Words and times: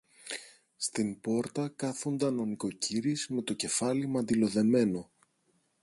Στην 0.77 1.19
πόρτα 1.19 1.73
κάθουνταν 1.75 2.39
ο 2.39 2.45
νοικοκύρης 2.45 3.27
με 3.27 3.41
το 3.41 3.53
κεφάλι 3.53 4.07
μαντιλοδεμένο 4.07 5.09